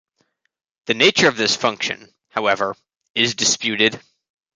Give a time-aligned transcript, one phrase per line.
[0.87, 2.75] The nature of this function, however,
[3.13, 4.01] is disputed.